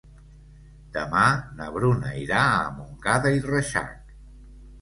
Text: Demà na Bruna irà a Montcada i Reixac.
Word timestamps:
Demà 0.95 1.25
na 1.59 1.69
Bruna 1.75 2.13
irà 2.23 2.41
a 2.57 2.65
Montcada 2.79 3.37
i 3.37 3.47
Reixac. 3.47 4.13